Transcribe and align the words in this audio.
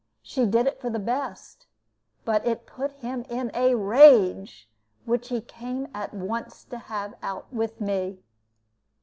She 0.23 0.47
did 0.47 0.65
it 0.65 0.81
for 0.81 0.89
the 0.89 0.97
best; 0.97 1.67
but 2.25 2.43
it 2.43 2.65
put 2.65 2.89
him 3.01 3.21
in 3.29 3.51
a 3.53 3.75
rage, 3.75 4.67
which 5.05 5.29
he 5.29 5.41
came 5.41 5.89
at 5.93 6.11
once 6.11 6.63
to 6.63 6.79
have 6.79 7.13
out 7.21 7.53
with 7.53 7.79
me. 7.79 8.17